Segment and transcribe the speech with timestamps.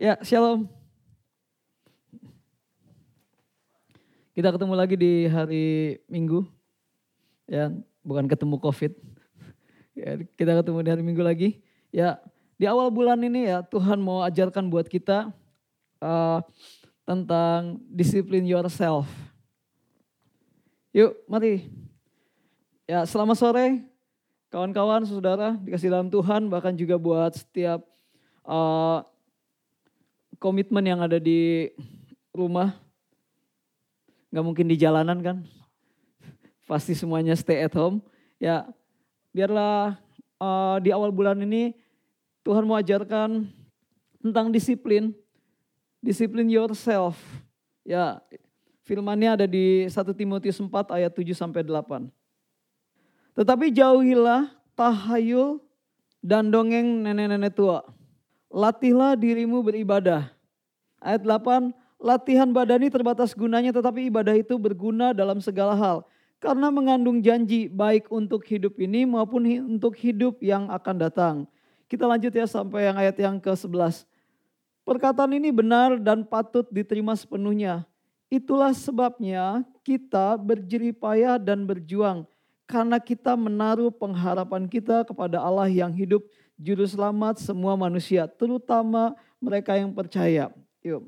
[0.00, 0.64] Ya, shalom.
[4.32, 6.48] Kita ketemu lagi di hari Minggu.
[7.44, 7.68] Ya,
[8.00, 8.96] bukan ketemu Covid.
[9.92, 11.60] Ya, kita ketemu di hari Minggu lagi.
[11.92, 12.16] Ya,
[12.56, 15.28] di awal bulan ini ya Tuhan mau ajarkan buat kita
[16.00, 16.40] uh,
[17.04, 19.04] tentang disiplin yourself.
[20.96, 21.68] Yuk, mari.
[22.88, 23.84] Ya, selamat sore
[24.48, 27.84] kawan-kawan, saudara, dikasih dalam Tuhan, bahkan juga buat setiap
[28.44, 29.00] uh,
[30.42, 31.70] komitmen yang ada di
[32.34, 32.74] rumah.
[34.34, 35.36] Gak mungkin di jalanan kan.
[36.66, 38.02] Pasti semuanya stay at home.
[38.42, 38.66] Ya
[39.30, 39.94] biarlah
[40.42, 41.78] uh, di awal bulan ini
[42.42, 43.46] Tuhan mau ajarkan
[44.18, 45.14] tentang disiplin.
[46.02, 47.14] Disiplin yourself.
[47.86, 48.18] Ya
[48.82, 52.10] firmannya ada di 1 Timotius 4 ayat 7 sampai 8.
[53.38, 55.62] Tetapi jauhilah tahayul
[56.18, 57.86] dan dongeng nenek-nenek tua
[58.52, 60.28] latihlah dirimu beribadah.
[61.00, 66.04] Ayat 8, latihan badani terbatas gunanya tetapi ibadah itu berguna dalam segala hal.
[66.38, 71.36] Karena mengandung janji baik untuk hidup ini maupun untuk hidup yang akan datang.
[71.86, 74.04] Kita lanjut ya sampai yang ayat yang ke-11.
[74.82, 77.86] Perkataan ini benar dan patut diterima sepenuhnya.
[78.26, 82.26] Itulah sebabnya kita berjerih payah dan berjuang.
[82.66, 86.26] Karena kita menaruh pengharapan kita kepada Allah yang hidup
[86.62, 90.54] juru selamat semua manusia, terutama mereka yang percaya.
[90.86, 91.02] Yuk,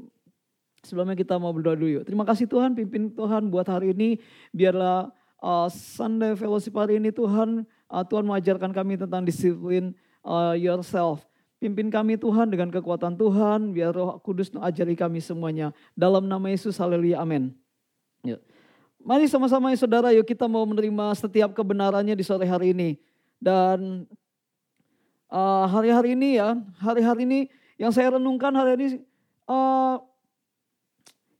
[0.83, 2.05] sebelumnya kita mau berdoa dulu yuk.
[2.05, 4.19] Terima kasih Tuhan, pimpin Tuhan buat hari ini.
[4.50, 9.94] Biarlah uh, Sunday Fellowship hari ini Tuhan, uh, Tuhan mengajarkan kami tentang disiplin
[10.27, 11.22] uh, yourself.
[11.62, 15.72] Pimpin kami Tuhan dengan kekuatan Tuhan, biar roh kudus ajari kami semuanya.
[15.96, 17.55] Dalam nama Yesus, haleluya, amin.
[18.27, 18.42] Yuk.
[19.05, 23.00] Mari sama-sama ya saudara, yuk kita mau menerima setiap kebenarannya di sore hari ini.
[23.36, 24.08] Dan
[25.34, 27.40] Eh, hari-hari uh, ini ya, hari-hari ini
[27.74, 28.86] yang saya renungkan hari ini
[29.50, 29.98] uh,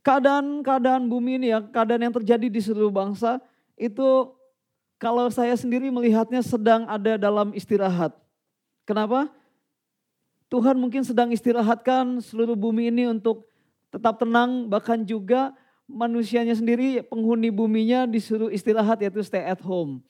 [0.02, 3.38] keadaan-keadaan bumi ini ya, keadaan yang terjadi di seluruh bangsa
[3.78, 4.34] itu
[4.98, 8.10] kalau saya sendiri melihatnya sedang ada dalam istirahat.
[8.83, 9.30] Kenapa?
[10.50, 13.46] Tuhan mungkin sedang istirahatkan seluruh bumi ini untuk
[13.94, 15.54] tetap tenang, bahkan juga
[15.86, 20.02] manusianya sendiri, penghuni buminya disuruh istirahat yaitu stay at home.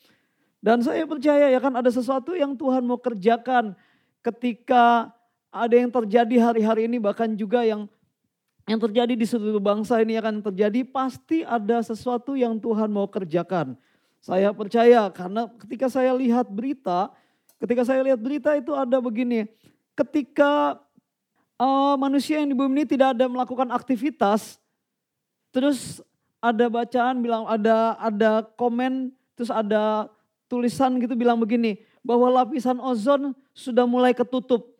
[0.64, 3.76] Dan saya percaya ya kan ada sesuatu yang Tuhan mau kerjakan
[4.24, 5.12] ketika
[5.52, 7.84] ada yang terjadi hari-hari ini bahkan juga yang
[8.64, 13.76] yang terjadi di seluruh bangsa ini akan terjadi pasti ada sesuatu yang Tuhan mau kerjakan.
[14.24, 17.12] Saya percaya karena ketika saya lihat berita,
[17.60, 19.44] ketika saya lihat berita itu ada begini,
[19.92, 20.80] ketika
[21.60, 24.56] uh, manusia yang di bumi ini tidak ada melakukan aktivitas,
[25.52, 26.00] terus
[26.40, 30.08] ada bacaan bilang ada ada komen, terus ada
[30.54, 34.70] tulisan gitu bilang begini, bahwa lapisan ozon sudah mulai ketutup.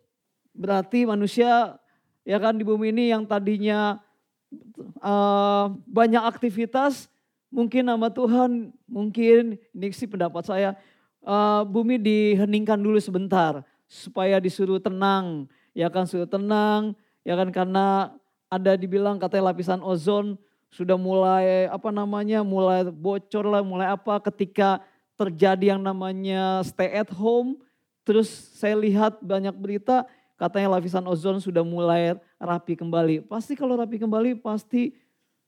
[0.55, 1.75] Berarti manusia
[2.23, 3.99] ya kan di bumi ini yang tadinya
[5.03, 7.11] uh, banyak aktivitas,
[7.51, 10.79] mungkin nama Tuhan, mungkin ini sih pendapat saya,
[11.27, 16.95] uh, bumi diheningkan dulu sebentar supaya disuruh tenang, ya kan suruh tenang,
[17.27, 18.15] ya kan karena
[18.47, 20.39] ada dibilang katanya lapisan ozon
[20.71, 24.83] sudah mulai apa namanya mulai bocor lah, mulai apa ketika
[25.14, 27.58] terjadi yang namanya stay at home.
[28.04, 30.04] Terus saya lihat banyak berita
[30.36, 33.25] katanya lapisan ozon sudah mulai rapi kembali.
[33.25, 34.92] Pasti kalau rapi kembali pasti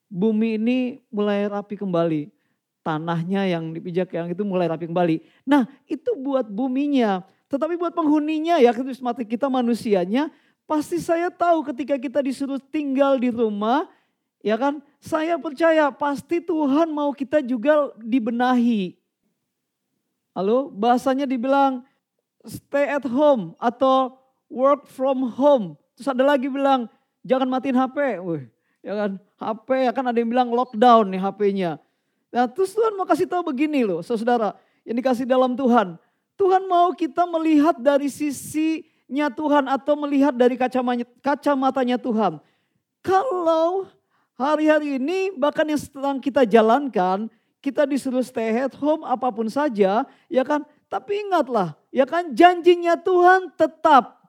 [0.08, 0.78] bumi ini
[1.12, 2.32] mulai rapi kembali.
[2.80, 5.20] Tanahnya yang dipijak yang itu mulai rapi kembali.
[5.44, 7.26] Nah itu buat buminya.
[7.46, 8.74] Tetapi buat penghuninya ya
[9.22, 10.30] kita manusianya
[10.66, 13.86] pasti saya tahu ketika kita disuruh tinggal di rumah
[14.42, 18.98] ya kan saya percaya pasti Tuhan mau kita juga dibenahi
[20.36, 21.80] Lalu bahasanya dibilang
[22.44, 24.20] stay at home atau
[24.52, 25.80] work from home.
[25.96, 26.92] Terus ada lagi bilang
[27.24, 28.20] jangan matiin HP.
[28.20, 28.44] Wih,
[28.84, 29.10] ya kan
[29.40, 31.80] HP ya kan ada yang bilang lockdown nih HP-nya.
[32.36, 34.52] Nah terus Tuhan mau kasih tahu begini loh saudara
[34.84, 35.96] yang dikasih dalam Tuhan.
[36.36, 40.60] Tuhan mau kita melihat dari sisinya Tuhan atau melihat dari
[41.24, 42.44] kacamatanya Tuhan.
[43.00, 43.88] Kalau
[44.36, 47.32] hari-hari ini bahkan yang sedang kita jalankan
[47.66, 50.62] kita disuruh stay at home apa pun saja, ya kan?
[50.86, 54.22] Tapi ingatlah, ya kan janjinya Tuhan tetap.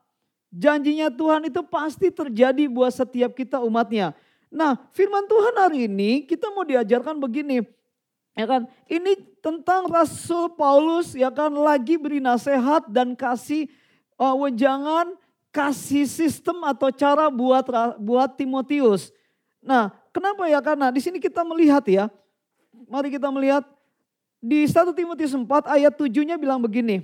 [0.50, 4.10] Janjinya Tuhan itu pasti terjadi buat setiap kita umatnya.
[4.50, 7.62] Nah firman Tuhan hari ini kita mau diajarkan begini.
[8.38, 13.66] Ya kan, ini tentang Rasul Paulus ya kan lagi beri nasihat dan kasih
[14.14, 15.10] uh, wejangan,
[15.50, 17.66] kasih sistem atau cara buat
[17.98, 19.10] buat Timotius.
[19.58, 20.62] Nah, kenapa ya?
[20.62, 22.06] Karena di sini kita melihat ya,
[22.86, 23.66] Mari kita melihat
[24.38, 27.02] di 1 Timotius 4 ayat 7-nya bilang begini.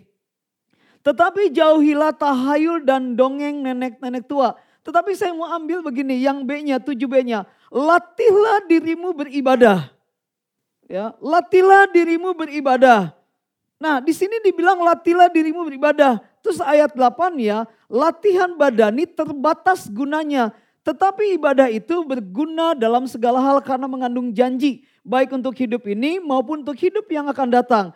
[1.05, 4.56] Tetapi jauhilah tahayul dan dongeng nenek-nenek tua.
[4.85, 7.49] Tetapi saya mau ambil begini, yang B-nya, 7B-nya.
[7.73, 9.88] Latihlah dirimu beribadah.
[10.88, 13.17] Ya, latihlah dirimu beribadah.
[13.81, 16.21] Nah, di sini dibilang latihlah dirimu beribadah.
[16.44, 20.53] Terus ayat 8 ya, latihan badani terbatas gunanya.
[20.84, 24.84] Tetapi ibadah itu berguna dalam segala hal karena mengandung janji.
[25.00, 27.86] Baik untuk hidup ini maupun untuk hidup yang akan datang.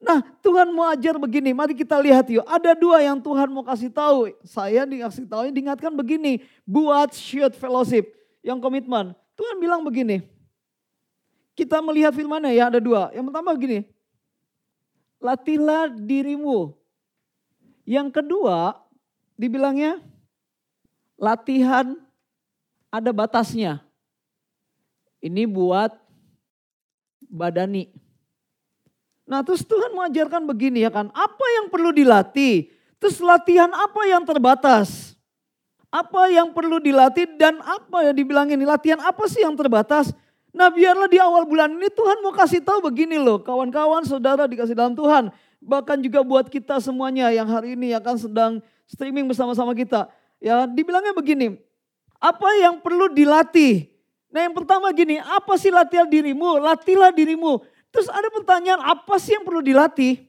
[0.00, 2.46] Nah Tuhan mau ajar begini, mari kita lihat yuk.
[2.48, 4.32] Ada dua yang Tuhan mau kasih tahu.
[4.48, 6.40] Saya dikasih tahu, diingatkan begini.
[6.64, 8.08] Buat shared fellowship,
[8.40, 9.12] yang komitmen.
[9.36, 10.24] Tuhan bilang begini.
[11.52, 13.10] Kita melihat firmannya ya ada dua.
[13.12, 13.84] Yang pertama begini.
[15.18, 16.72] Latihlah dirimu.
[17.82, 18.78] Yang kedua
[19.34, 19.98] dibilangnya
[21.18, 21.98] latihan
[22.88, 23.84] ada batasnya.
[25.18, 25.92] Ini buat
[27.28, 27.90] badani.
[29.28, 32.72] Nah terus Tuhan mengajarkan begini ya kan, apa yang perlu dilatih?
[32.96, 35.14] Terus latihan apa yang terbatas?
[35.88, 40.12] Apa yang perlu dilatih dan apa yang dibilang ini latihan apa sih yang terbatas?
[40.52, 44.76] Nah biarlah di awal bulan ini Tuhan mau kasih tahu begini loh kawan-kawan saudara dikasih
[44.76, 45.28] dalam Tuhan.
[45.60, 48.52] Bahkan juga buat kita semuanya yang hari ini akan sedang
[48.88, 50.08] streaming bersama-sama kita.
[50.38, 51.58] Ya dibilangnya begini,
[52.18, 53.86] apa yang perlu dilatih?
[54.28, 56.60] Nah yang pertama gini, apa sih latihan dirimu?
[56.60, 57.62] Latihlah dirimu.
[57.88, 60.20] Terus ada pertanyaan, apa sih yang perlu dilatih?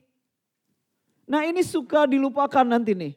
[1.28, 3.12] Nah ini suka dilupakan nanti nih.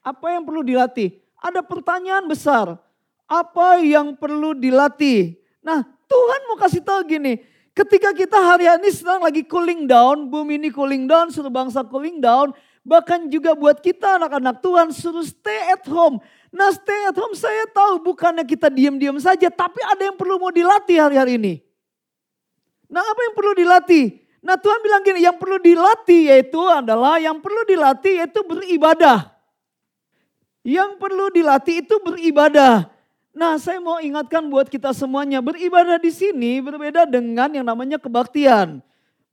[0.00, 1.14] Apa yang perlu dilatih?
[1.38, 2.80] Ada pertanyaan besar.
[3.28, 5.36] Apa yang perlu dilatih?
[5.60, 7.40] Nah Tuhan mau kasih tahu gini.
[7.74, 12.22] Ketika kita hari ini sedang lagi cooling down, bumi ini cooling down, seluruh bangsa cooling
[12.22, 12.54] down.
[12.84, 16.20] Bahkan juga buat kita anak-anak Tuhan suruh stay at home.
[16.54, 19.50] Nah stay at home saya tahu bukannya kita diam-diam saja.
[19.50, 21.54] Tapi ada yang perlu mau dilatih hari-hari ini.
[22.86, 24.22] Nah apa yang perlu dilatih?
[24.38, 29.34] Nah Tuhan bilang gini, yang perlu dilatih yaitu adalah yang perlu dilatih yaitu beribadah.
[30.62, 32.86] Yang perlu dilatih itu beribadah.
[33.34, 38.78] Nah saya mau ingatkan buat kita semuanya, beribadah di sini berbeda dengan yang namanya kebaktian.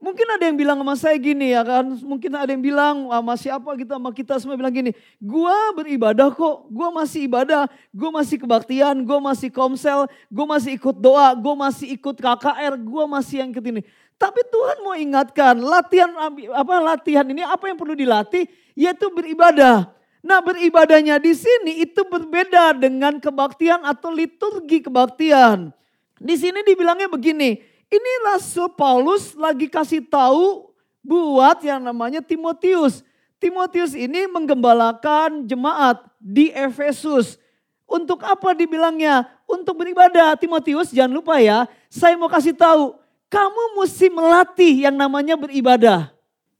[0.01, 3.69] Mungkin ada yang bilang sama saya gini ya kan, mungkin ada yang bilang sama siapa
[3.77, 9.05] kita sama kita semua bilang gini, gua beribadah kok, gua masih ibadah, gua masih kebaktian,
[9.05, 13.61] gua masih komsel, gua masih ikut doa, gua masih ikut KKR, gua masih yang ikut
[13.61, 13.85] ini.
[14.17, 16.09] Tapi Tuhan mau ingatkan, latihan
[16.49, 18.49] apa latihan ini apa yang perlu dilatih?
[18.73, 19.85] Yaitu beribadah.
[20.25, 25.69] Nah beribadahnya di sini itu berbeda dengan kebaktian atau liturgi kebaktian.
[26.17, 27.57] Di sini dibilangnya begini,
[27.91, 30.71] ini Rasul Paulus lagi kasih tahu
[31.03, 33.03] buat yang namanya Timotius.
[33.35, 37.35] Timotius ini menggembalakan jemaat di Efesus.
[37.83, 39.27] Untuk apa dibilangnya?
[39.43, 40.39] Untuk beribadah.
[40.39, 42.95] Timotius jangan lupa ya, saya mau kasih tahu.
[43.27, 46.07] Kamu mesti melatih yang namanya beribadah.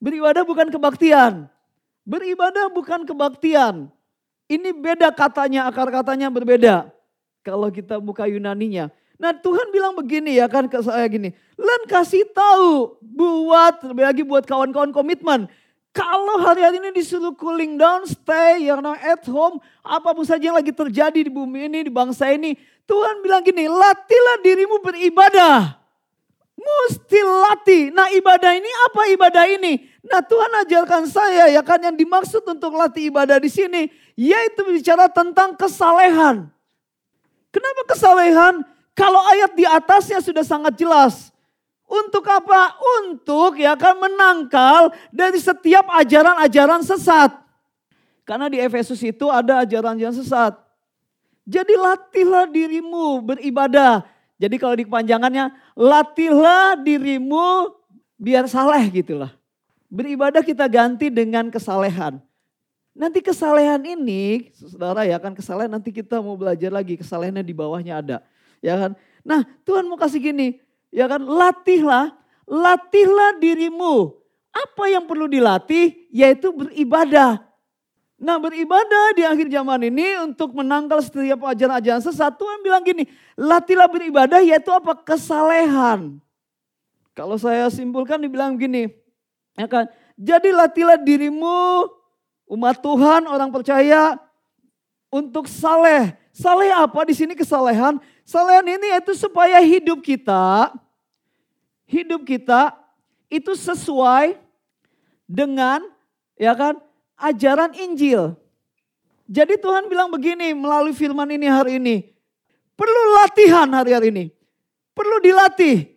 [0.03, 1.47] Beribadah bukan kebaktian.
[2.03, 3.87] Beribadah bukan kebaktian.
[4.51, 6.91] Ini beda katanya, akar katanya berbeda.
[7.39, 8.91] Kalau kita buka Yunaninya.
[9.21, 11.29] Nah Tuhan bilang begini ya kan ke saya gini.
[11.53, 15.45] Len kasih tahu buat, lebih lagi buat kawan-kawan komitmen.
[15.93, 20.73] Kalau hari-hari ini disuruh cooling down, stay, yang at home, apa pun saja yang lagi
[20.73, 22.57] terjadi di bumi ini, di bangsa ini.
[22.89, 25.77] Tuhan bilang gini, latihlah dirimu beribadah.
[26.57, 27.83] Mesti latih.
[27.93, 29.85] Nah ibadah ini apa ibadah ini?
[30.01, 33.89] Nah Tuhan ajarkan saya ya kan yang dimaksud untuk latih ibadah di sini.
[34.17, 36.49] Yaitu bicara tentang kesalehan.
[37.49, 38.61] Kenapa kesalehan?
[38.91, 41.31] Kalau ayat di atasnya sudah sangat jelas.
[41.91, 42.79] Untuk apa?
[43.03, 47.35] Untuk ya kan menangkal dari setiap ajaran-ajaran sesat.
[48.23, 50.55] Karena di Efesus itu ada ajaran-ajaran sesat.
[51.43, 54.07] Jadi latihlah dirimu beribadah.
[54.39, 57.75] Jadi kalau di kepanjangannya, latihlah dirimu
[58.15, 59.35] biar saleh gitulah.
[59.91, 62.23] Beribadah kita ganti dengan kesalehan.
[62.95, 66.95] Nanti kesalehan ini, saudara ya kan kesalehan nanti kita mau belajar lagi.
[66.95, 68.17] Kesalehannya di bawahnya ada
[68.61, 68.91] ya kan?
[69.21, 70.61] Nah, Tuhan mau kasih gini,
[70.93, 71.21] ya kan?
[71.21, 72.15] Latihlah,
[72.47, 74.15] latihlah dirimu.
[74.51, 76.07] Apa yang perlu dilatih?
[76.13, 77.51] Yaitu beribadah.
[78.21, 82.37] Nah beribadah di akhir zaman ini untuk menangkal setiap ajaran-ajaran sesat.
[82.37, 84.93] Tuhan bilang gini, latihlah beribadah yaitu apa?
[85.01, 86.21] Kesalehan.
[87.17, 88.93] Kalau saya simpulkan dibilang gini,
[89.57, 89.89] ya kan?
[90.13, 91.89] Jadi latihlah dirimu
[92.53, 94.21] umat Tuhan, orang percaya
[95.09, 96.13] untuk saleh.
[96.29, 97.97] Saleh apa di sini kesalehan?
[98.31, 100.71] Selain ini itu supaya hidup kita,
[101.83, 102.71] hidup kita
[103.27, 104.39] itu sesuai
[105.27, 105.83] dengan
[106.39, 106.79] ya kan
[107.19, 108.39] ajaran Injil.
[109.27, 112.07] Jadi Tuhan bilang begini melalui firman ini hari ini.
[112.79, 114.25] Perlu latihan hari-hari ini.
[114.95, 115.91] Perlu dilatih.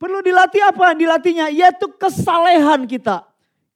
[0.00, 0.96] Perlu dilatih apa?
[0.96, 3.20] Dilatihnya yaitu kesalehan kita.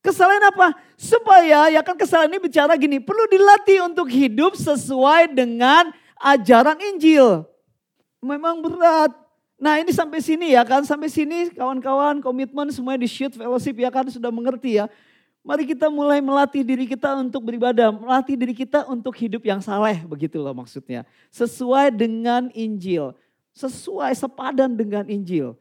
[0.00, 0.72] Kesalahan apa?
[0.96, 7.44] Supaya ya kan kesalahan ini bicara gini, perlu dilatih untuk hidup sesuai dengan ajaran Injil.
[8.20, 9.16] Memang berat.
[9.60, 13.92] Nah ini sampai sini ya kan, sampai sini kawan-kawan komitmen semuanya di shoot fellowship ya
[13.92, 14.88] kan sudah mengerti ya.
[15.40, 20.04] Mari kita mulai melatih diri kita untuk beribadah, melatih diri kita untuk hidup yang saleh,
[20.04, 21.08] begitu loh maksudnya.
[21.32, 23.16] Sesuai dengan Injil,
[23.56, 25.56] sesuai sepadan dengan Injil.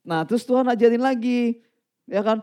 [0.00, 1.60] Nah terus Tuhan ajarin lagi,
[2.08, 2.40] ya kan.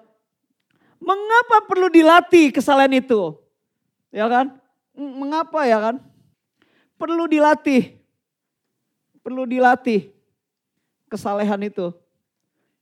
[1.02, 3.38] Mengapa perlu dilatih kesalahan itu?
[4.14, 4.54] Ya kan?
[4.98, 5.96] Mengapa ya kan?
[6.98, 7.97] Perlu dilatih.
[9.28, 10.08] Perlu dilatih
[11.12, 11.92] kesalehan itu.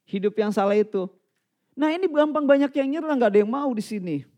[0.05, 1.09] Hidup yang salah itu.
[1.73, 4.29] Nah ini gampang banyak yang nyerah, nggak ada yang mau di sini.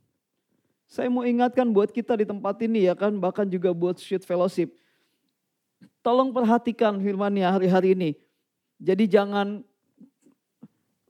[0.87, 4.71] Saya mau ingatkan buat kita di tempat ini ya kan, bahkan juga buat shoot fellowship.
[5.99, 8.15] Tolong perhatikan firmannya hari-hari ini.
[8.79, 9.59] Jadi jangan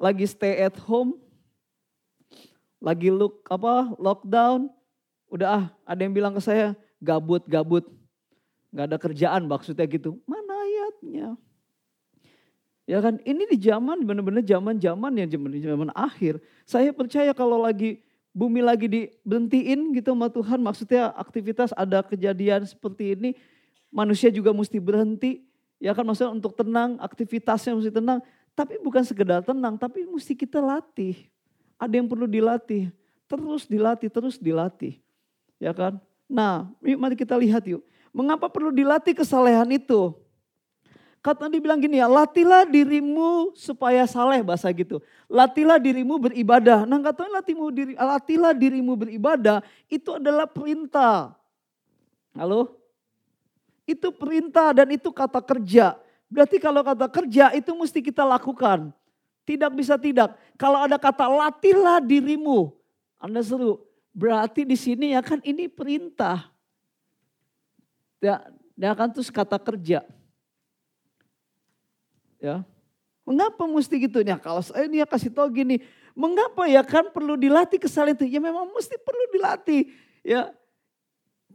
[0.01, 1.13] lagi stay at home,
[2.81, 4.65] lagi look apa lockdown,
[5.29, 7.85] udah ah ada yang bilang ke saya gabut gabut,
[8.73, 10.17] nggak ada kerjaan maksudnya gitu.
[10.25, 10.46] Mana
[12.87, 16.39] Ya kan, ini di zaman benar-benar zaman-zaman yang zaman zaman akhir.
[16.63, 17.99] Saya percaya kalau lagi
[18.31, 23.35] bumi lagi diberhentiin gitu sama Tuhan, maksudnya aktivitas ada kejadian seperti ini,
[23.91, 25.43] manusia juga mesti berhenti.
[25.83, 28.23] Ya kan maksudnya untuk tenang, aktivitasnya mesti tenang.
[28.55, 31.27] Tapi bukan sekedar tenang, tapi mesti kita latih.
[31.77, 32.89] Ada yang perlu dilatih,
[33.27, 34.97] terus dilatih, terus dilatih.
[35.59, 35.99] Ya kan?
[36.25, 37.83] Nah, yuk mari kita lihat yuk.
[38.15, 40.15] Mengapa perlu dilatih kesalehan itu?
[41.27, 45.03] Kata dibilang gini ya, latihlah dirimu supaya saleh bahasa gitu.
[45.27, 46.87] Latihlah dirimu beribadah.
[46.87, 49.59] Nah katanya latihmu diri, latihlah dirimu beribadah
[49.91, 51.35] itu adalah perintah.
[52.31, 52.79] Halo?
[53.83, 55.99] Itu perintah dan itu kata kerja.
[56.31, 58.95] Berarti kalau kata kerja itu mesti kita lakukan.
[59.43, 60.31] Tidak bisa tidak.
[60.55, 62.71] Kalau ada kata latihlah dirimu.
[63.19, 63.83] Anda seru.
[64.15, 66.47] Berarti di sini ya kan ini perintah.
[68.23, 68.47] Ya,
[68.79, 70.07] ya kan terus kata kerja.
[72.37, 72.65] Ya.
[73.27, 74.23] Mengapa mesti gitu?
[74.23, 75.83] Ya kalau saya dia kasih tahu gini,
[76.15, 78.23] mengapa ya kan perlu dilatih kesalahan itu?
[78.23, 79.91] Ya memang mesti perlu dilatih.
[80.23, 80.55] Ya,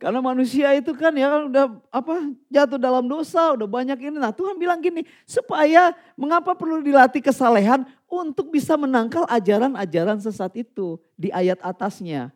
[0.03, 2.15] karena manusia itu kan ya kan udah apa
[2.51, 4.19] jatuh dalam dosa, udah banyak ini.
[4.19, 10.99] Nah Tuhan bilang gini, supaya mengapa perlu dilatih kesalehan untuk bisa menangkal ajaran-ajaran sesat itu
[11.15, 12.35] di ayat atasnya.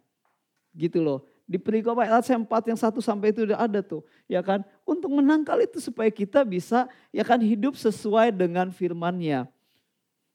[0.70, 1.26] Gitu loh.
[1.46, 4.02] Di perikop ayat 4 yang satu sampai itu udah ada tuh.
[4.26, 4.66] Ya kan.
[4.82, 9.46] Untuk menangkal itu supaya kita bisa ya kan hidup sesuai dengan firmannya.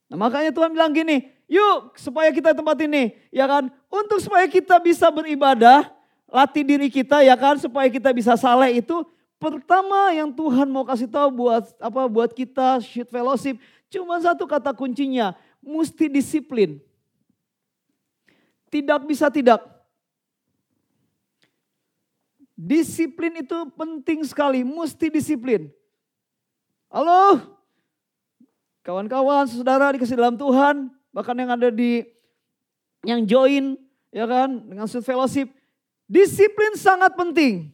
[0.08, 1.28] Nah makanya Tuhan bilang gini.
[1.52, 3.12] Yuk supaya kita tempat ini.
[3.28, 3.68] Ya kan.
[3.92, 5.92] Untuk supaya kita bisa beribadah.
[6.32, 7.60] Latih diri kita ya kan.
[7.60, 9.04] Supaya kita bisa saleh itu.
[9.36, 13.60] Pertama yang Tuhan mau kasih tahu buat apa buat kita shoot fellowship.
[13.92, 15.36] Cuma satu kata kuncinya.
[15.60, 16.80] Mesti disiplin.
[18.72, 19.81] Tidak bisa tidak
[22.62, 25.66] Disiplin itu penting sekali, mesti disiplin.
[26.94, 27.58] Halo,
[28.86, 32.06] kawan-kawan, saudara dikasih dalam Tuhan, bahkan yang ada di
[33.02, 33.82] yang join,
[34.14, 35.50] ya kan, dengan Sweet Fellowship,
[36.06, 37.74] disiplin sangat penting.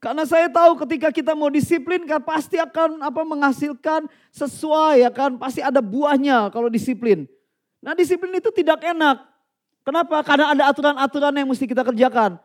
[0.00, 5.36] Karena saya tahu ketika kita mau disiplin kan pasti akan apa menghasilkan sesuai ya kan,
[5.36, 7.28] pasti ada buahnya kalau disiplin.
[7.84, 9.20] Nah disiplin itu tidak enak.
[9.84, 10.24] Kenapa?
[10.24, 12.40] Karena ada aturan-aturan yang mesti kita kerjakan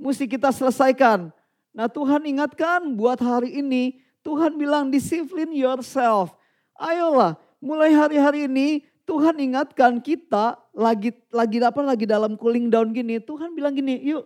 [0.00, 1.28] mesti kita selesaikan.
[1.76, 6.32] Nah Tuhan ingatkan buat hari ini, Tuhan bilang disiplin yourself.
[6.80, 13.20] Ayolah, mulai hari-hari ini Tuhan ingatkan kita lagi lagi apa lagi dalam cooling down gini.
[13.20, 14.24] Tuhan bilang gini, yuk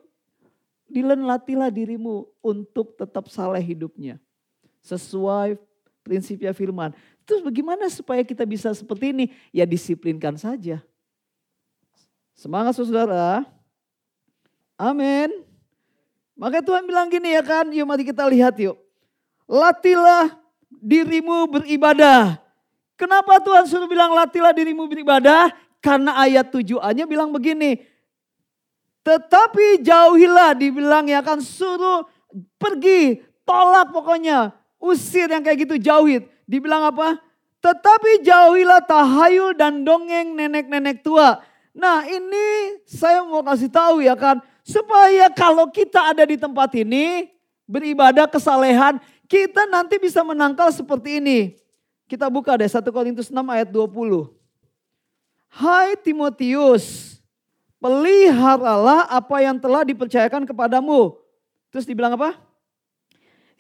[0.85, 4.21] Dilen latihlah dirimu untuk tetap saleh hidupnya.
[4.85, 5.57] Sesuai
[6.05, 6.93] prinsipnya firman.
[7.25, 9.25] Terus bagaimana supaya kita bisa seperti ini?
[9.49, 10.85] Ya disiplinkan saja.
[12.37, 13.49] Semangat saudara.
[14.77, 15.54] Amin.
[16.35, 18.75] Maka Tuhan bilang gini ya kan, yuk mari kita lihat yuk.
[19.47, 20.35] Latilah
[20.83, 22.43] dirimu beribadah.
[22.99, 25.51] Kenapa Tuhan suruh bilang latilah dirimu beribadah?
[25.79, 27.83] Karena ayat 7a-nya bilang begini.
[29.05, 32.09] Tetapi jauhilah dibilang ya kan suruh
[32.57, 34.55] pergi, tolak pokoknya.
[34.81, 36.25] Usir yang kayak gitu jauhin.
[36.49, 37.21] Dibilang apa?
[37.61, 41.41] Tetapi jauhilah tahayul dan dongeng nenek-nenek tua.
[41.73, 47.29] Nah ini saya mau kasih tahu ya kan Supaya kalau kita ada di tempat ini,
[47.69, 48.97] beribadah kesalehan,
[49.29, 51.61] kita nanti bisa menangkal seperti ini.
[52.09, 54.33] Kita buka deh 1 Korintus 6 ayat 20.
[55.53, 57.21] Hai Timotius,
[57.77, 61.21] peliharalah apa yang telah dipercayakan kepadamu.
[61.69, 62.41] Terus dibilang apa?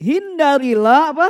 [0.00, 1.28] Hindarilah apa?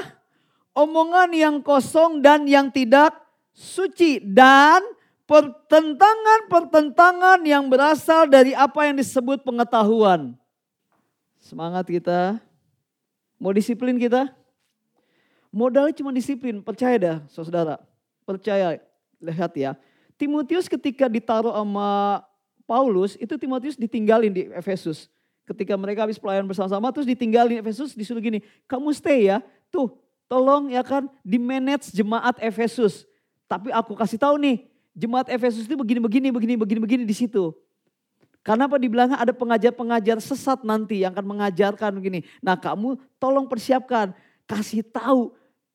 [0.74, 3.14] Omongan yang kosong dan yang tidak
[3.50, 4.82] suci dan
[5.24, 10.36] pertentangan-pertentangan yang berasal dari apa yang disebut pengetahuan.
[11.40, 12.40] Semangat kita.
[13.40, 14.28] Mau disiplin kita?
[15.54, 17.78] Modalnya cuma disiplin, percaya dah saudara.
[18.24, 18.80] Percaya,
[19.20, 19.76] lihat ya.
[20.16, 22.24] Timotius ketika ditaruh sama
[22.64, 25.12] Paulus, itu Timotius ditinggalin di Efesus.
[25.44, 29.92] Ketika mereka habis pelayanan bersama-sama, terus ditinggalin Efesus, disuruh gini, kamu stay ya, tuh
[30.24, 33.04] tolong ya kan di manage jemaat Efesus.
[33.44, 34.64] Tapi aku kasih tahu nih,
[34.94, 37.52] jemaat Efesus itu begini, begini, begini, begini, begini di situ.
[38.44, 42.22] Karena apa dibilangnya ada pengajar-pengajar sesat nanti yang akan mengajarkan begini.
[42.44, 45.32] Nah kamu tolong persiapkan, kasih tahu.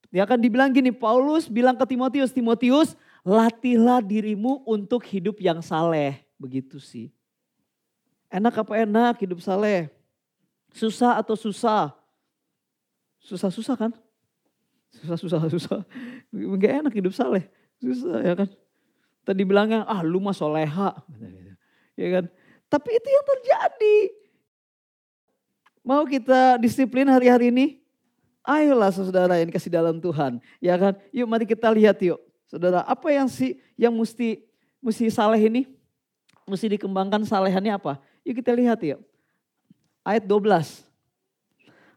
[0.10, 6.22] Ya kan dibilang gini, Paulus bilang ke Timotius, Timotius latihlah dirimu untuk hidup yang saleh.
[6.38, 7.14] Begitu sih.
[8.30, 9.90] Enak apa enak hidup saleh?
[10.74, 11.94] Susah atau susah?
[13.26, 13.92] Susah-susah kan?
[14.94, 15.80] Susah-susah, susah.
[16.34, 17.50] Gak enak hidup saleh.
[17.82, 18.50] Susah ya kan?
[19.30, 20.98] Tadi bilangnya, ah lu mah soleha.
[21.94, 22.26] Ya kan?
[22.66, 23.98] Tapi itu yang terjadi.
[25.86, 27.78] Mau kita disiplin hari-hari ini?
[28.42, 30.42] Ayolah saudara yang kasih dalam Tuhan.
[30.58, 30.98] Ya kan?
[31.14, 32.18] Yuk mari kita lihat yuk.
[32.50, 34.42] Saudara, apa yang si yang mesti
[34.82, 35.70] mesti saleh ini?
[36.50, 38.02] Mesti dikembangkan salehannya apa?
[38.26, 38.98] Yuk kita lihat yuk.
[40.02, 40.90] Ayat 12.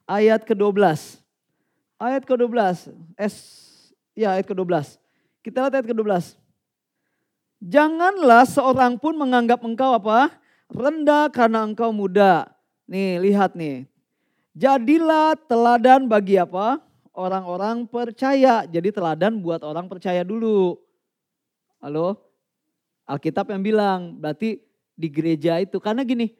[0.04, 1.16] Ayat ke-12.
[1.96, 2.92] Ayat ke-12.
[3.16, 3.36] S
[4.12, 5.00] ya ayat ke-12.
[5.40, 6.41] Kita lihat ayat ke-12.
[7.62, 10.42] Janganlah seorang pun menganggap engkau apa?
[10.72, 12.48] rendah karena engkau muda.
[12.88, 13.84] Nih, lihat nih.
[14.56, 16.80] Jadilah teladan bagi apa?
[17.12, 18.64] Orang-orang percaya.
[18.64, 20.80] Jadi teladan buat orang percaya dulu.
[21.80, 22.16] Halo?
[23.04, 24.64] Alkitab yang bilang, berarti
[24.96, 25.76] di gereja itu.
[25.76, 26.32] Karena gini,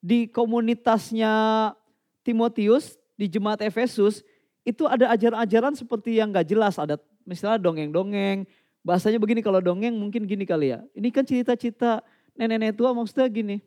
[0.00, 1.72] di komunitasnya
[2.24, 4.20] Timotius, di jemaat Efesus,
[4.68, 6.76] itu ada ajaran-ajaran seperti yang gak jelas.
[6.76, 8.44] Ada misalnya dongeng-dongeng.
[8.86, 10.80] Bahasanya begini kalau dongeng mungkin gini kali ya.
[10.94, 12.00] Ini kan cerita-cerita
[12.38, 13.60] nenek-nenek tua maksudnya gini.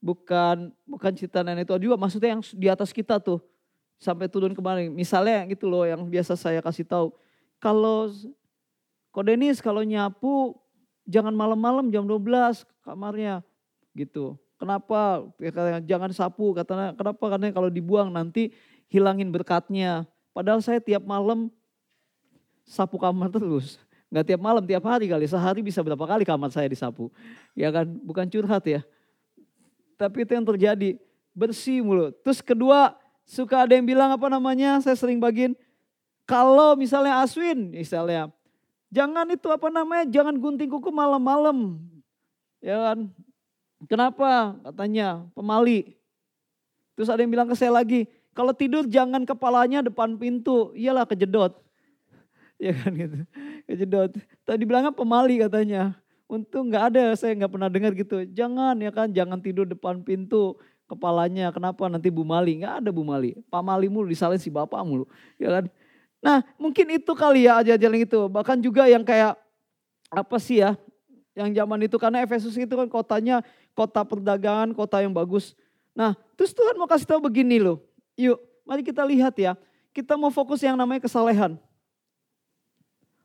[0.00, 3.38] Bukan bukan cerita nenek tua juga maksudnya yang di atas kita tuh
[4.00, 4.88] sampai turun kemarin.
[4.90, 7.12] Misalnya gitu loh yang biasa saya kasih tahu.
[7.60, 8.08] Kalau
[9.10, 10.54] Kodenis kalau nyapu
[11.02, 13.42] jangan malam-malam jam 12 kamarnya
[13.98, 14.38] gitu.
[14.54, 15.24] Kenapa?
[15.42, 16.94] Ya, jangan sapu katanya.
[16.94, 17.24] Kenapa?
[17.26, 18.54] Karena kalau dibuang nanti
[18.86, 20.06] hilangin berkatnya.
[20.30, 21.50] Padahal saya tiap malam
[22.62, 23.82] sapu kamar terus.
[24.10, 25.24] Nggak tiap malam, tiap hari kali.
[25.30, 27.14] Sehari bisa berapa kali kamar saya disapu.
[27.54, 28.82] Ya kan, bukan curhat ya.
[29.94, 30.98] Tapi itu yang terjadi.
[31.30, 32.10] Bersih mulu.
[32.26, 35.54] Terus kedua, suka ada yang bilang apa namanya, saya sering bagiin.
[36.26, 38.34] Kalau misalnya Aswin, misalnya.
[38.90, 41.78] Jangan itu apa namanya, jangan gunting kuku malam-malam.
[42.58, 43.14] Ya kan.
[43.86, 44.58] Kenapa?
[44.66, 45.94] Katanya pemali.
[46.98, 50.74] Terus ada yang bilang ke saya lagi, kalau tidur jangan kepalanya depan pintu.
[50.74, 51.54] Iyalah kejedot.
[52.60, 53.24] Ya kan gitu.
[53.64, 54.12] Kejedot.
[54.44, 55.96] Tadi bilangnya pemali katanya.
[56.30, 58.22] Untung nggak ada, saya nggak pernah dengar gitu.
[58.30, 60.54] Jangan ya kan, jangan tidur depan pintu
[60.86, 61.50] kepalanya.
[61.50, 62.62] Kenapa nanti Bu Mali?
[62.62, 63.34] Nggak ada Bu Mali.
[63.48, 65.08] Pak Mali mulu disalin si bapak mulu.
[65.40, 65.64] Ya kan.
[66.20, 68.20] Nah mungkin itu kali ya aja-aja itu.
[68.28, 69.34] Bahkan juga yang kayak
[70.12, 70.76] apa sih ya.
[71.34, 73.40] Yang zaman itu karena Efesus itu kan kotanya
[73.72, 75.56] kota perdagangan, kota yang bagus.
[75.96, 77.80] Nah terus Tuhan mau kasih tahu begini loh.
[78.20, 78.36] Yuk
[78.68, 79.56] mari kita lihat ya.
[79.90, 81.58] Kita mau fokus yang namanya kesalehan.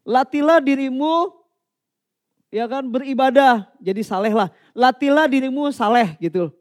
[0.05, 1.33] Latilah dirimu
[2.53, 4.53] ya kan beribadah jadi saleh lah.
[4.71, 6.53] Latilah dirimu saleh gitu.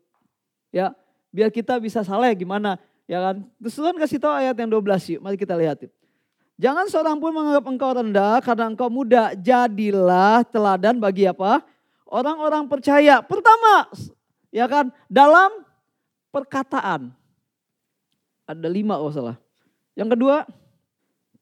[0.72, 0.96] Ya,
[1.28, 3.44] biar kita bisa saleh gimana ya kan.
[3.61, 5.20] Terus Tuhan kasih tahu ayat yang 12 yuk.
[5.20, 5.85] Mari kita lihat.
[5.85, 5.92] Yuk.
[6.54, 9.35] Jangan seorang pun menganggap engkau rendah karena engkau muda.
[9.35, 11.66] Jadilah teladan bagi apa?
[12.07, 13.18] Orang-orang percaya.
[13.26, 13.90] Pertama,
[14.54, 15.50] ya kan, dalam
[16.30, 17.11] perkataan.
[18.46, 19.35] Ada lima oh salah.
[19.98, 20.37] Yang kedua,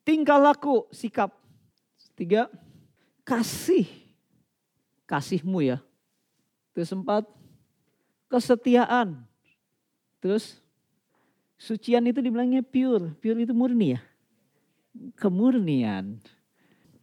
[0.00, 1.28] tingkah laku, sikap.
[2.14, 2.48] Tiga,
[3.24, 3.88] kasih.
[5.08, 5.78] Kasihmu ya.
[6.72, 7.28] Terus empat,
[8.32, 9.20] kesetiaan.
[10.22, 10.60] Terus
[11.60, 13.12] sucian itu dibilangnya pure.
[13.20, 14.00] Pure itu murni ya.
[15.20, 16.16] Kemurnian.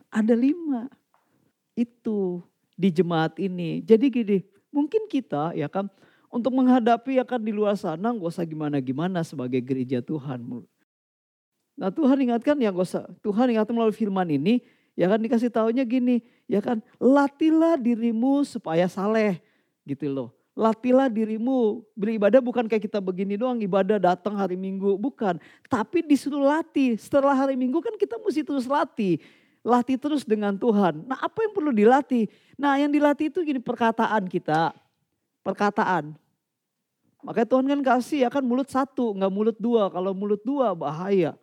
[0.09, 0.89] Ada lima.
[1.77, 2.41] Itu
[2.73, 3.83] di jemaat ini.
[3.85, 4.37] Jadi gini,
[4.73, 5.91] mungkin kita ya kan
[6.29, 10.45] untuk menghadapi ya kan di luar sana gak usah gimana-gimana sebagai gereja Tuhan.
[11.75, 13.05] Nah Tuhan ingatkan ya gak usah.
[13.25, 14.61] Tuhan ingatkan melalui firman ini
[14.99, 19.39] Ya kan dikasih taunya gini, ya kan latilah dirimu supaya saleh
[19.87, 20.35] gitu loh.
[20.59, 25.39] Latilah dirimu beribadah bukan kayak kita begini doang ibadah datang hari Minggu, bukan.
[25.71, 26.99] Tapi disuruh latih.
[26.99, 29.23] Setelah hari Minggu kan kita mesti terus latih.
[29.63, 31.07] Latih terus dengan Tuhan.
[31.07, 32.27] Nah apa yang perlu dilatih?
[32.59, 34.75] Nah yang dilatih itu gini perkataan kita.
[35.47, 36.11] Perkataan.
[37.23, 39.87] Makanya Tuhan kan kasih ya kan mulut satu, nggak mulut dua.
[39.87, 41.39] Kalau mulut dua bahaya.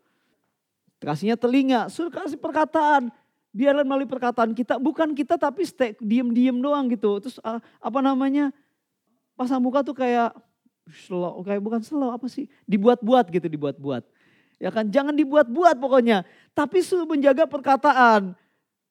[1.01, 3.09] Kasihnya telinga, suruh kasih perkataan
[3.57, 7.16] biarlah melalui perkataan kita, bukan kita tapi stay diem-diem doang gitu.
[7.25, 8.53] Terus uh, apa namanya,
[9.33, 10.37] pasang muka tuh kayak
[11.09, 14.05] slow, kayak bukan slow apa sih, dibuat-buat gitu, dibuat-buat.
[14.61, 16.29] Ya kan, jangan dibuat-buat pokoknya.
[16.53, 18.37] Tapi suruh menjaga perkataan.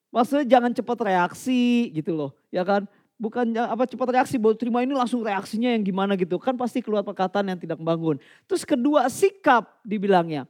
[0.10, 2.32] Maksudnya jangan cepat reaksi gitu loh.
[2.50, 2.90] Ya kan,
[3.22, 6.38] bukan apa cepat reaksi baru terima ini langsung reaksinya yang gimana gitu.
[6.38, 8.22] Kan pasti keluar perkataan yang tidak membangun.
[8.46, 10.46] Terus kedua sikap dibilangnya.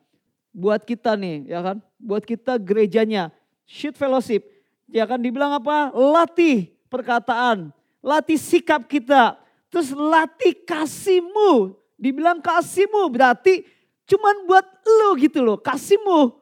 [0.56, 3.32] Buat kita nih ya kan, buat kita gerejanya.
[3.66, 4.46] Shoot fellowship.
[4.90, 5.90] Ya kan dibilang apa?
[5.94, 7.74] Latih perkataan.
[8.00, 9.38] Latih sikap kita.
[9.74, 11.74] Terus latih kasihmu.
[11.98, 13.66] Dibilang kasihmu berarti
[14.06, 16.38] Cuman buat lu gitu loh, kasihmu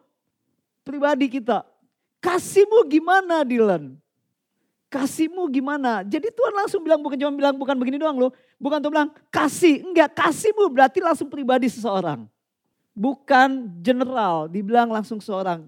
[0.83, 1.63] pribadi kita.
[2.19, 3.95] Kasihmu gimana Dylan?
[4.91, 6.03] Kasihmu gimana?
[6.03, 8.31] Jadi Tuhan langsung bilang bukan cuma bilang bukan begini doang loh.
[8.59, 12.27] Bukan tuh bilang kasih, enggak kasihmu berarti langsung pribadi seseorang.
[12.93, 15.65] Bukan general, dibilang langsung seorang.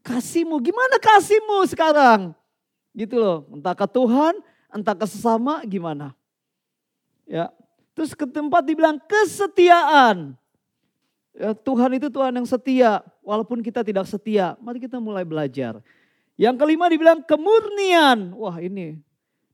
[0.00, 2.32] Kasihmu, gimana kasihmu sekarang?
[2.96, 4.34] Gitu loh, entah ke Tuhan,
[4.72, 6.16] entah ke sesama gimana.
[7.28, 7.52] Ya,
[8.00, 10.32] Terus ke tempat dibilang kesetiaan.
[11.36, 14.56] Ya, Tuhan itu Tuhan yang setia, walaupun kita tidak setia.
[14.56, 15.84] Mari kita mulai belajar.
[16.40, 18.32] Yang kelima dibilang kemurnian.
[18.40, 18.96] Wah ini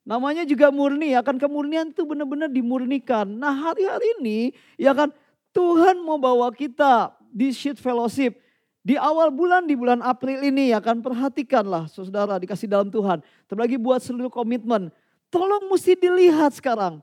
[0.06, 3.26] namanya juga murni, akan kemurnian itu benar-benar dimurnikan.
[3.26, 5.10] Nah hari-hari ini ya kan
[5.50, 8.38] Tuhan mau bawa kita di sheet fellowship.
[8.86, 13.18] Di awal bulan, di bulan April ini ya kan perhatikanlah saudara dikasih dalam Tuhan.
[13.50, 14.94] Terlagi buat seluruh komitmen.
[15.26, 17.02] Tolong mesti dilihat sekarang.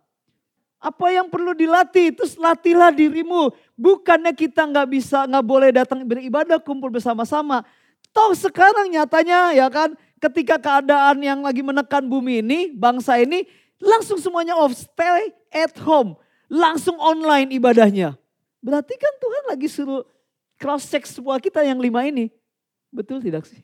[0.79, 3.51] Apa yang perlu dilatih, terus latihlah dirimu.
[3.75, 7.67] Bukannya kita nggak bisa, nggak boleh datang beribadah, kumpul bersama-sama.
[8.15, 9.91] Toh sekarang nyatanya ya kan,
[10.23, 13.43] ketika keadaan yang lagi menekan bumi ini, bangsa ini,
[13.83, 16.15] langsung semuanya off, stay at home.
[16.47, 18.15] Langsung online ibadahnya.
[18.63, 20.07] Berarti kan Tuhan lagi suruh
[20.63, 22.31] cross check semua kita yang lima ini.
[22.87, 23.59] Betul tidak sih?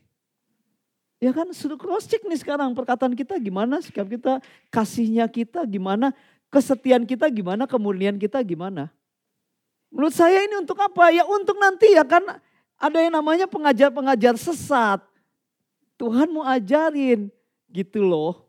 [1.23, 6.11] Ya kan suruh cross check nih sekarang perkataan kita gimana, sikap kita, kasihnya kita gimana,
[6.51, 8.91] kesetiaan kita gimana, kemurnian kita gimana.
[9.87, 11.11] Menurut saya ini untuk apa?
[11.15, 12.23] Ya untuk nanti ya kan
[12.75, 14.99] ada yang namanya pengajar-pengajar sesat.
[15.99, 17.27] Tuhan mau ajarin
[17.67, 18.47] gitu loh.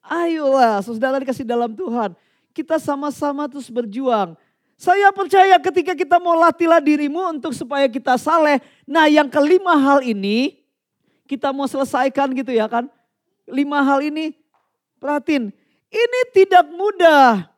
[0.00, 2.16] Ayolah saudara dikasih dalam Tuhan.
[2.56, 4.32] Kita sama-sama terus berjuang.
[4.78, 8.62] Saya percaya ketika kita mau latihlah dirimu untuk supaya kita saleh.
[8.86, 10.62] Nah yang kelima hal ini
[11.26, 12.86] kita mau selesaikan gitu ya kan.
[13.50, 14.38] Lima hal ini
[15.02, 15.50] perhatiin
[15.90, 17.50] ini tidak mudah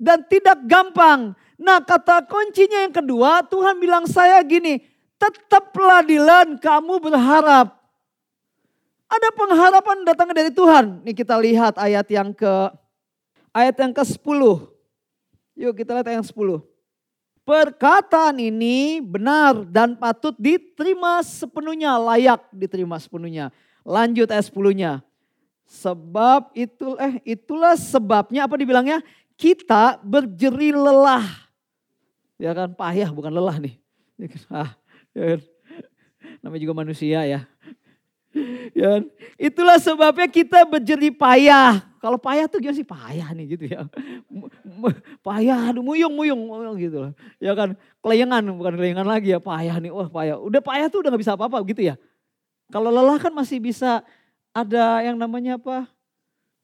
[0.00, 1.36] dan tidak gampang.
[1.60, 4.80] Nah kata kuncinya yang kedua Tuhan bilang saya gini,
[5.20, 7.76] tetaplah Dilan kamu berharap.
[9.04, 11.04] Ada pengharapan datang dari Tuhan.
[11.04, 12.72] Nih kita lihat ayat yang ke
[13.52, 14.72] ayat yang ke-10.
[15.62, 16.58] Yuk kita lihat ayat yang 10.
[17.46, 23.54] Perkataan ini benar dan patut diterima sepenuhnya, layak diterima sepenuhnya.
[23.86, 24.92] Lanjut ayat 10-nya.
[25.70, 28.98] Sebab itu eh itulah sebabnya apa dibilangnya?
[29.38, 31.26] Kita berjeri lelah.
[32.42, 33.78] Ya kan payah bukan lelah nih.
[34.18, 34.42] Ya kan?
[34.50, 34.70] Ah,
[35.14, 35.40] ya kan?
[36.42, 37.46] Namanya juga manusia ya.
[38.72, 39.02] Ya kan?
[39.36, 41.84] Itulah sebabnya kita berjeri payah.
[42.02, 42.88] Kalau payah tuh gimana sih?
[42.88, 43.86] Payah nih gitu ya.
[45.22, 47.12] Payah, aduh muyung, muyung, gitu lah.
[47.38, 49.92] Ya kan, kelayangan bukan kelayangan lagi ya, payah nih.
[49.94, 51.94] Wah payah, udah payah tuh udah gak bisa apa-apa gitu ya.
[52.72, 54.02] Kalau lelah kan masih bisa
[54.50, 55.86] ada yang namanya apa?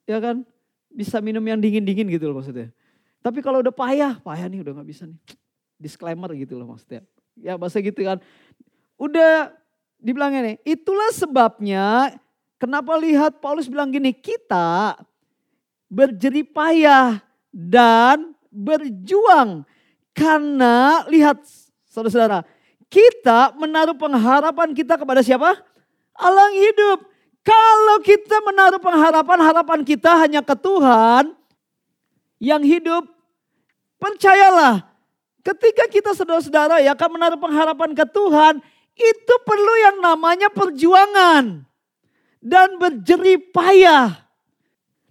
[0.09, 0.43] Ya kan?
[0.89, 2.73] Bisa minum yang dingin-dingin gitu loh maksudnya.
[3.21, 5.21] Tapi kalau udah payah, payah nih udah gak bisa nih.
[5.79, 7.07] Disclaimer gitu loh maksudnya.
[7.39, 8.19] Ya bahasa gitu kan.
[8.99, 9.55] Udah
[9.99, 12.17] dibilangnya nih, itulah sebabnya
[12.57, 14.99] kenapa lihat Paulus bilang gini, kita
[15.91, 17.19] berjeri payah
[17.51, 19.67] dan berjuang.
[20.15, 21.43] Karena lihat
[21.87, 22.43] saudara-saudara,
[22.91, 25.55] kita menaruh pengharapan kita kepada siapa?
[26.19, 27.07] Allah hidup.
[27.47, 31.33] Kalau kita menaruh pengharapan, harapan kita hanya ke Tuhan
[32.43, 33.09] yang hidup,
[33.97, 34.85] percayalah
[35.41, 38.61] ketika kita saudara-saudara ya akan menaruh pengharapan ke Tuhan,
[38.99, 41.63] itu perlu yang namanya perjuangan
[42.43, 44.19] dan berjerih payah.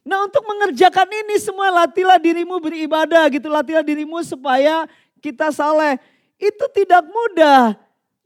[0.08, 4.88] Nah untuk mengerjakan ini semua latihlah dirimu beribadah gitu, latihlah dirimu supaya
[5.20, 6.00] kita saleh.
[6.40, 7.76] Itu tidak mudah,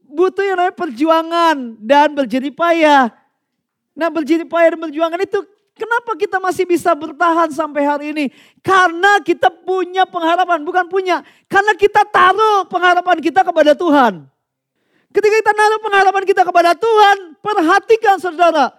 [0.06, 3.10] butuh yang namanya perjuangan dan berjerih payah.
[3.92, 5.38] Nah berjiri payah dan perjuangan itu
[5.76, 8.26] kenapa kita masih bisa bertahan sampai hari ini?
[8.62, 11.20] Karena kita punya pengharapan, bukan punya.
[11.50, 14.31] Karena kita taruh pengharapan kita kepada Tuhan.
[15.12, 18.72] Ketika kita naruh pengharapan kita kepada Tuhan, perhatikan saudara.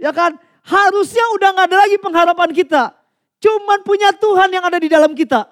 [0.00, 2.96] Ya kan, harusnya udah gak ada lagi pengharapan kita.
[3.36, 5.44] Cuman punya Tuhan yang ada di dalam kita.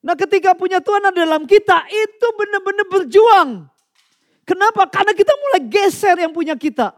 [0.00, 3.48] Nah ketika punya Tuhan ada dalam kita, itu benar-benar berjuang.
[4.48, 4.88] Kenapa?
[4.88, 6.96] Karena kita mulai geser yang punya kita.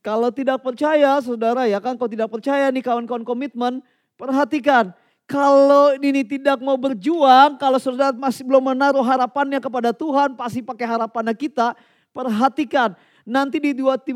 [0.00, 3.84] Kalau tidak percaya saudara ya kan kalau tidak percaya nih kawan-kawan komitmen.
[4.16, 4.96] Perhatikan
[5.26, 10.86] kalau ini tidak mau berjuang, kalau saudara masih belum menaruh harapannya kepada Tuhan, pasti pakai
[10.86, 11.74] harapannya kita,
[12.14, 12.94] perhatikan.
[13.26, 14.06] Nanti di 1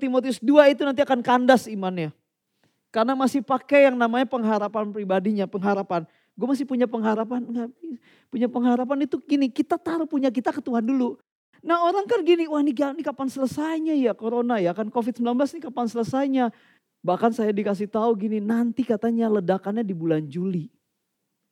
[0.00, 2.16] Timotius 2 itu nanti akan kandas imannya.
[2.88, 6.08] Karena masih pakai yang namanya pengharapan pribadinya, pengharapan.
[6.32, 7.44] Gue masih punya pengharapan,
[8.32, 11.20] Punya pengharapan itu gini, kita taruh punya kita ke Tuhan dulu.
[11.60, 12.72] Nah orang kan gini, wah ini
[13.04, 16.44] kapan selesainya ya corona ya, kan COVID-19 ini kapan selesainya.
[17.04, 20.72] Bahkan saya dikasih tahu gini, nanti katanya ledakannya di bulan Juli.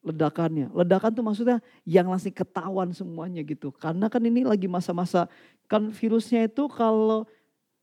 [0.00, 0.72] Ledakannya.
[0.72, 3.68] Ledakan tuh maksudnya yang langsung ketahuan semuanya gitu.
[3.68, 5.28] Karena kan ini lagi masa-masa,
[5.68, 7.28] kan virusnya itu kalau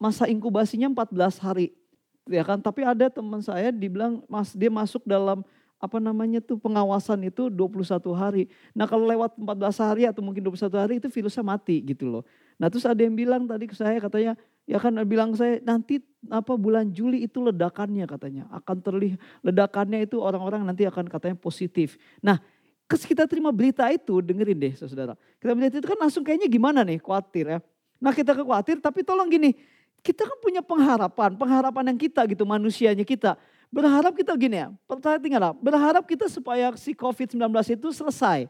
[0.02, 1.78] masa inkubasinya 14 hari.
[2.26, 5.46] Ya kan, tapi ada teman saya dibilang mas dia masuk dalam
[5.80, 8.44] apa namanya tuh pengawasan itu 21 hari.
[8.76, 12.24] Nah kalau lewat 14 hari atau mungkin 21 hari itu virusnya mati gitu loh.
[12.60, 14.36] Nah terus ada yang bilang tadi ke saya katanya
[14.70, 15.98] ya kan bilang saya nanti
[16.30, 21.98] apa bulan Juli itu ledakannya katanya akan terlihat ledakannya itu orang-orang nanti akan katanya positif.
[22.22, 22.38] Nah
[22.86, 25.18] kes kita terima berita itu dengerin deh saudara.
[25.42, 27.60] Kita berita itu kan langsung kayaknya gimana nih khawatir ya.
[27.98, 29.58] Nah kita khawatir tapi tolong gini
[30.00, 33.36] kita kan punya pengharapan, pengharapan yang kita gitu manusianya kita.
[33.70, 38.50] Berharap kita gini ya, percaya tinggal berharap kita supaya si COVID-19 itu selesai.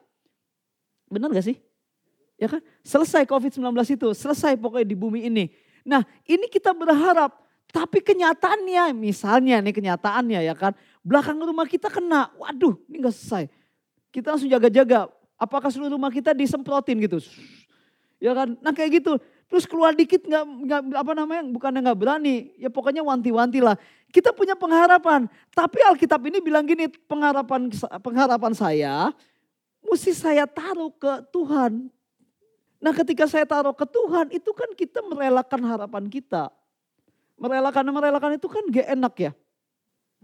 [1.12, 1.58] Benar gak sih?
[2.39, 2.63] Ya kan?
[2.86, 3.67] Selesai COVID-19
[3.99, 5.45] itu, selesai pokoknya di bumi ini.
[5.89, 7.34] Nah ini kita berharap,
[7.73, 13.49] tapi kenyataannya, misalnya nih kenyataannya ya kan, belakang rumah kita kena, waduh ini gak selesai.
[14.13, 17.17] Kita langsung jaga-jaga, apakah seluruh rumah kita disemprotin gitu.
[18.21, 19.17] Ya kan, nah kayak gitu.
[19.49, 23.73] Terus keluar dikit nggak nggak apa namanya bukannya nggak berani ya pokoknya wanti-wanti lah.
[24.13, 25.25] Kita punya pengharapan.
[25.49, 29.10] Tapi Alkitab ini bilang gini pengharapan pengharapan saya
[29.82, 31.89] mesti saya taruh ke Tuhan.
[32.80, 36.48] Nah ketika saya taruh ke Tuhan itu kan kita merelakan harapan kita.
[37.39, 39.32] Merelakan merelakan itu kan gak enak ya.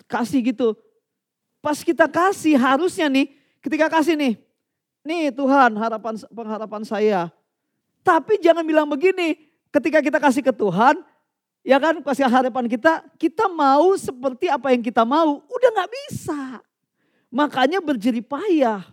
[0.07, 0.75] Kasih gitu.
[1.63, 4.33] Pas kita kasih harusnya nih ketika kasih nih.
[5.05, 7.31] Nih Tuhan harapan pengharapan saya
[8.05, 9.33] tapi jangan bilang begini,
[9.73, 11.01] ketika kita kasih ke Tuhan,
[11.65, 16.61] ya kan kasih harapan kita, kita mau seperti apa yang kita mau, udah gak bisa.
[17.33, 18.85] Makanya berjeri payah.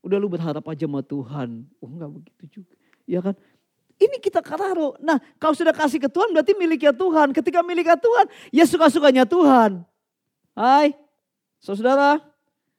[0.00, 1.68] Udah lu berharap aja sama Tuhan.
[1.80, 2.74] Oh enggak begitu juga.
[3.04, 3.36] Ya kan?
[4.00, 4.96] Ini kita kararo.
[5.04, 7.36] Nah kalau sudah kasih ke Tuhan berarti miliknya Tuhan.
[7.36, 9.84] Ketika miliknya Tuhan ya suka-sukanya Tuhan.
[10.56, 10.96] Hai
[11.60, 12.16] saudara.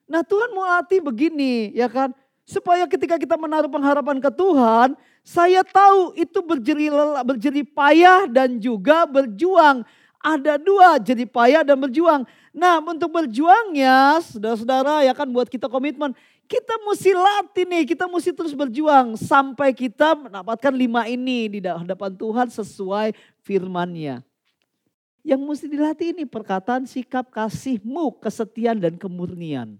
[0.10, 2.10] Nah Tuhan mau latih begini ya kan.
[2.42, 6.90] Supaya ketika kita menaruh pengharapan ke Tuhan, saya tahu itu berjeri,
[7.24, 9.86] berjeri payah dan juga berjuang.
[10.22, 12.26] Ada dua, jadi payah dan berjuang.
[12.52, 16.12] Nah untuk berjuangnya, saudara-saudara ya kan buat kita komitmen.
[16.52, 19.16] Kita mesti latih nih, kita mesti terus berjuang.
[19.16, 24.20] Sampai kita mendapatkan lima ini di hadapan Tuhan sesuai firmannya.
[25.24, 29.80] Yang mesti dilatih ini perkataan, sikap, kasihmu, kesetiaan dan kemurnian.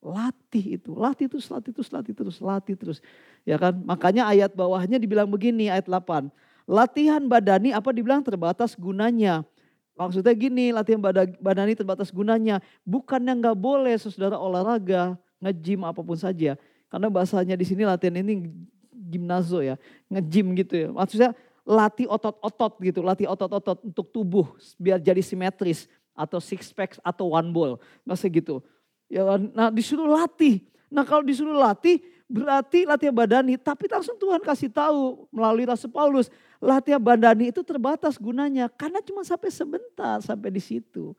[0.00, 2.98] Latih itu, latih terus, latih terus, latih terus, latih terus.
[3.44, 3.76] Ya kan?
[3.76, 6.32] Makanya ayat bawahnya dibilang begini ayat 8.
[6.64, 9.44] Latihan badani apa dibilang terbatas gunanya.
[9.92, 11.04] Maksudnya gini, latihan
[11.36, 12.64] badani terbatas gunanya.
[12.86, 16.56] Bukannya nggak boleh saudara olahraga, nge-gym apa pun saja.
[16.86, 18.46] Karena bahasanya di sini latihan ini
[18.90, 19.76] gimnazo ya,
[20.10, 20.88] nge-gym gitu ya.
[20.90, 21.30] Maksudnya
[21.66, 27.50] latih otot-otot gitu, latih otot-otot untuk tubuh biar jadi simetris atau six pack atau one
[27.50, 27.76] ball.
[28.06, 28.62] Masih gitu.
[29.10, 29.22] Ya,
[29.52, 30.62] nah disuruh latih.
[30.86, 33.58] Nah kalau disuruh latih berarti latihan badani.
[33.58, 36.30] Tapi langsung Tuhan kasih tahu melalui Rasul Paulus.
[36.58, 38.66] Latihan badani itu terbatas gunanya.
[38.70, 41.14] Karena cuma sampai sebentar sampai di situ.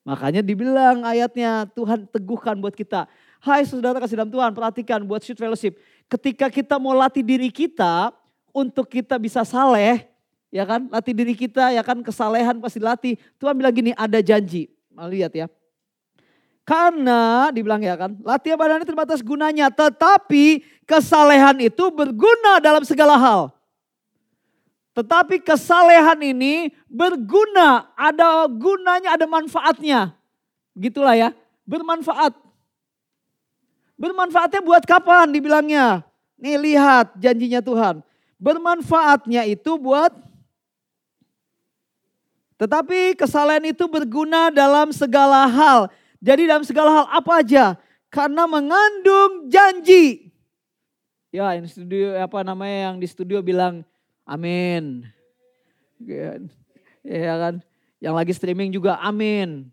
[0.00, 3.04] Makanya dibilang ayatnya Tuhan teguhkan buat kita.
[3.40, 5.76] Hai saudara kasih dalam Tuhan perhatikan buat shoot fellowship.
[6.08, 8.12] Ketika kita mau latih diri kita
[8.52, 10.08] untuk kita bisa saleh.
[10.50, 13.14] Ya kan latih diri kita ya kan kesalehan pasti latih.
[13.38, 14.72] Tuhan bilang gini ada janji.
[14.90, 15.46] Lihat ya
[16.70, 23.50] karena dibilang ya kan, latihan badan terbatas gunanya, tetapi kesalehan itu berguna dalam segala hal.
[24.90, 30.14] Tetapi kesalehan ini berguna, ada gunanya, ada manfaatnya.
[30.74, 31.30] Gitulah ya,
[31.62, 32.34] bermanfaat.
[33.94, 36.02] Bermanfaatnya buat kapan dibilangnya?
[36.40, 38.00] Nih lihat janjinya Tuhan.
[38.40, 40.10] Bermanfaatnya itu buat
[42.60, 45.88] tetapi kesalehan itu berguna dalam segala hal.
[46.20, 47.64] Jadi dalam segala hal apa aja
[48.12, 50.28] karena mengandung janji.
[51.32, 53.80] Ya, yang studio apa namanya yang di studio bilang
[54.30, 55.02] amin.
[57.02, 57.54] Ya, kan?
[57.98, 59.66] Yang lagi streaming juga amin.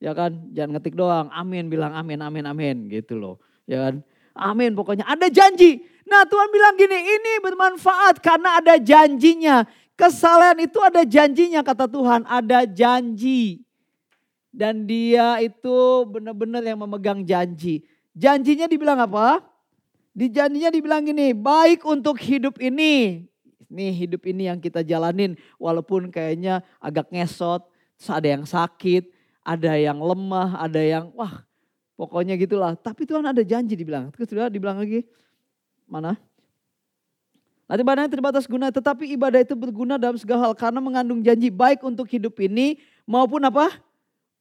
[0.00, 0.48] Ya kan?
[0.56, 3.36] Jangan ngetik doang, amin bilang amin amin amin gitu loh.
[3.68, 3.94] Ya kan?
[4.32, 5.84] Amin pokoknya ada janji.
[6.08, 9.68] Nah Tuhan bilang gini, ini bermanfaat karena ada janjinya.
[9.94, 13.60] Kesalahan itu ada janjinya kata Tuhan, ada janji.
[14.50, 17.86] Dan dia itu benar-benar yang memegang janji.
[18.16, 19.44] Janjinya dibilang apa?
[20.10, 23.28] Di janjinya dibilang gini, baik untuk hidup ini.
[23.70, 27.62] Nih hidup ini yang kita jalanin walaupun kayaknya agak ngesot,
[28.10, 29.06] ada yang sakit,
[29.46, 31.46] ada yang lemah, ada yang wah
[31.94, 32.74] pokoknya gitulah.
[32.74, 34.10] Tapi Tuhan ada janji dibilang.
[34.10, 35.06] Terus sudah dibilang lagi,
[35.86, 36.18] mana?
[37.70, 41.86] Nanti ibadahnya terbatas guna, tetapi ibadah itu berguna dalam segala hal karena mengandung janji baik
[41.86, 43.70] untuk hidup ini maupun apa?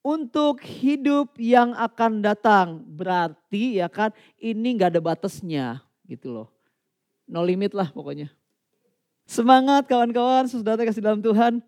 [0.01, 2.81] Untuk hidup yang akan datang.
[2.81, 4.09] Berarti ya kan
[4.41, 6.47] ini nggak ada batasnya gitu loh.
[7.29, 8.33] No limit lah pokoknya.
[9.29, 11.61] Semangat kawan-kawan, saudara kasih dalam Tuhan.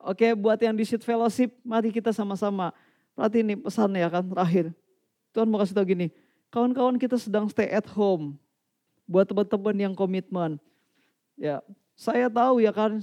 [0.00, 2.72] Oke buat yang di Sheet Fellowship, mari kita sama-sama.
[3.12, 4.72] Berarti ini pesan ya kan terakhir.
[5.36, 6.08] Tuhan mau kasih tahu gini,
[6.48, 8.40] kawan-kawan kita sedang stay at home.
[9.04, 10.56] Buat teman-teman yang komitmen
[11.36, 11.60] Ya,
[11.92, 12.96] saya tahu ya kan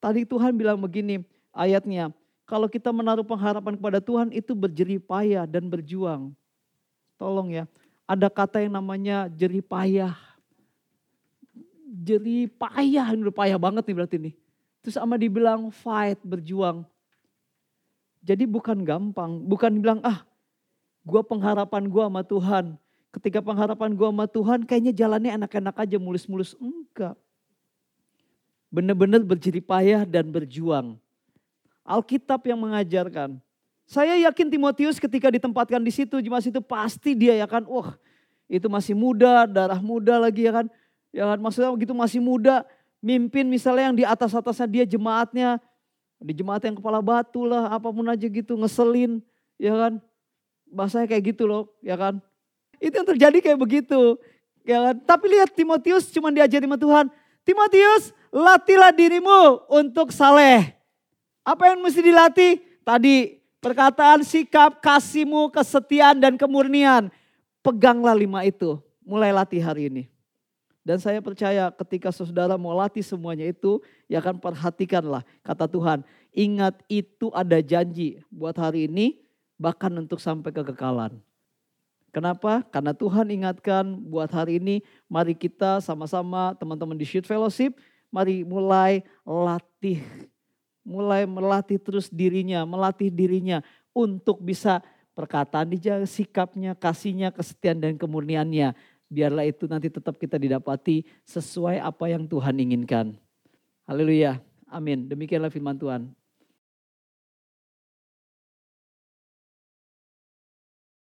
[0.00, 1.20] tadi Tuhan bilang begini
[1.52, 2.08] ayatnya,
[2.48, 6.32] kalau kita menaruh pengharapan kepada Tuhan itu berjerih payah dan berjuang.
[7.20, 7.64] Tolong ya,
[8.08, 10.16] ada kata yang namanya jerih payah.
[12.06, 14.34] Jerih payah, ini udah payah banget nih berarti nih.
[14.86, 16.86] Terus sama dibilang fight, berjuang.
[18.22, 20.22] Jadi bukan gampang, bukan bilang ah
[21.02, 22.64] gua pengharapan gua sama Tuhan.
[23.10, 26.54] Ketika pengharapan gua sama Tuhan kayaknya jalannya enak-enak aja mulus-mulus.
[26.62, 27.18] Enggak
[28.70, 30.98] benar-benar berjerih payah dan berjuang.
[31.86, 33.38] Alkitab yang mengajarkan.
[33.86, 37.94] Saya yakin Timotius ketika ditempatkan di situ, jemaat itu pasti dia ya kan, wah
[38.50, 40.66] itu masih muda, darah muda lagi ya kan.
[41.14, 42.66] Ya kan maksudnya begitu masih muda,
[43.02, 45.62] mimpin misalnya yang di atas-atasnya dia jemaatnya,
[46.20, 49.20] di jemaat yang kepala batu lah, apa pun aja gitu, ngeselin,
[49.60, 49.92] ya kan.
[50.66, 52.18] Bahasanya kayak gitu loh, ya kan.
[52.80, 54.18] Itu yang terjadi kayak begitu.
[54.66, 54.94] Ya kan?
[55.06, 57.06] Tapi lihat Timotius cuma diajari sama Tuhan.
[57.46, 60.74] Timotius, latihlah dirimu untuk saleh.
[61.46, 62.58] Apa yang mesti dilatih?
[62.82, 67.06] Tadi perkataan, sikap, kasihmu, kesetiaan, dan kemurnian.
[67.62, 68.82] Peganglah lima itu.
[69.06, 70.02] Mulai latih hari ini.
[70.86, 76.06] Dan saya percaya ketika saudara mau latih semuanya itu, ya akan perhatikanlah kata Tuhan.
[76.30, 79.18] Ingat itu ada janji buat hari ini,
[79.58, 81.18] bahkan untuk sampai kekekalan.
[82.14, 82.62] Kenapa?
[82.70, 87.74] Karena Tuhan ingatkan buat hari ini, mari kita sama-sama teman-teman di Shoot Fellowship,
[88.06, 90.06] mari mulai latih.
[90.86, 93.58] Mulai melatih terus dirinya, melatih dirinya
[93.90, 94.86] untuk bisa
[95.18, 98.76] perkataan dijaga, sikapnya, kasihnya, kesetiaan dan kemurniannya.
[99.06, 103.14] Biarlah itu nanti tetap kita didapati sesuai apa yang Tuhan inginkan.
[103.86, 104.42] Haleluya.
[104.66, 105.06] Amin.
[105.06, 106.10] Demikianlah firman Tuhan.